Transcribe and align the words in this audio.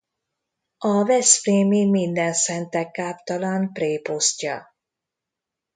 A 0.77 1.03
veszprémi 1.05 1.85
Mindenszentek 1.89 2.91
káptalan 2.91 3.73
prépostja. 3.73 4.71